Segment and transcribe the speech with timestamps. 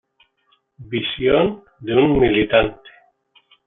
[0.79, 2.89] Visión de un Militante".